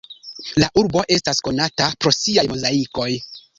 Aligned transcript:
La 0.63 0.69
urbo 0.83 1.03
estas 1.17 1.43
konata 1.49 1.91
pro 2.01 2.15
siaj 2.21 2.49
mozaikoj. 2.55 3.09